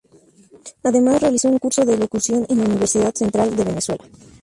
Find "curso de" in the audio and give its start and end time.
1.59-1.95